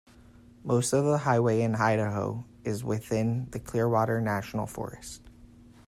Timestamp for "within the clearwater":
2.83-4.19